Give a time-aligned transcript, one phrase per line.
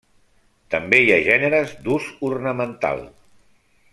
[0.75, 3.07] També hi ha gèneres d'ús ornamental.